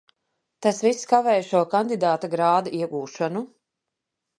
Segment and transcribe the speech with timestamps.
[0.65, 3.49] Tas viss kavēja šo kandidāta grādu iegūšanu.